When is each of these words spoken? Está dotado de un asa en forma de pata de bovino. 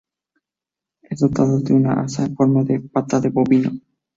Está 1.03 1.27
dotado 1.27 1.59
de 1.59 1.73
un 1.75 1.85
asa 1.85 2.25
en 2.25 2.35
forma 2.35 2.63
de 2.63 2.79
pata 2.79 3.19
de 3.21 3.29
bovino. 3.29 3.69